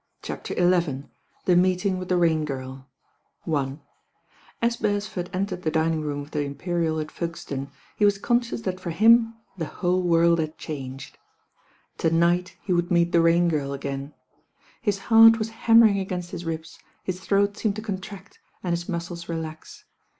[0.23, 1.03] CHAPTER XI
[1.45, 2.87] THE MEETING WITH THE RAIN GIRL
[3.45, 3.79] u
[4.59, 8.79] As Beresford entered the dining room of the Imperial at Folkestone, he was conscious that
[8.79, 11.19] for him the whole world had changed.
[11.99, 14.15] To night he would meet the Rain Girl again.
[14.81, 19.29] Hit heart was hanmiering against his ribs, his throat seemed to contract and his muscles
[19.29, 19.85] relax.